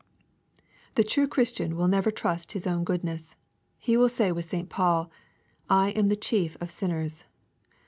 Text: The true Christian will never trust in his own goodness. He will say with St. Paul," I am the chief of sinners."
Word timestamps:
The 0.95 1.03
true 1.03 1.27
Christian 1.27 1.75
will 1.75 1.87
never 1.87 2.09
trust 2.09 2.49
in 2.49 2.53
his 2.55 2.65
own 2.65 2.83
goodness. 2.83 3.35
He 3.77 3.95
will 3.97 4.09
say 4.09 4.31
with 4.31 4.49
St. 4.49 4.67
Paul," 4.67 5.11
I 5.69 5.91
am 5.91 6.07
the 6.07 6.15
chief 6.15 6.57
of 6.59 6.71
sinners." 6.71 7.25